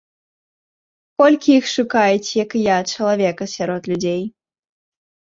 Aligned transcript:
Колькі 1.23 1.49
іх 1.59 1.69
шукаюць, 1.75 2.33
як 2.43 2.49
і 2.63 2.65
я, 2.75 2.81
чалавека 2.95 3.43
сярод 3.55 3.81
людзей. 3.95 4.21